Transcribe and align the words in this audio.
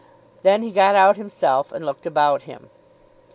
Then 0.41 0.63
he 0.63 0.71
got 0.71 0.95
out 0.95 1.15
himself 1.15 1.71
and 1.71 1.85
looked 1.85 2.07
about 2.07 2.41
him. 2.49 2.71